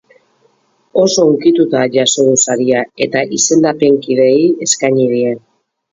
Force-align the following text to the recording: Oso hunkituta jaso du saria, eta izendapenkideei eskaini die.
Oso 1.01 1.25
hunkituta 1.31 1.83
jaso 1.97 2.25
du 2.29 2.33
saria, 2.45 2.81
eta 3.07 3.23
izendapenkideei 3.41 4.51
eskaini 4.69 5.07
die. 5.13 5.37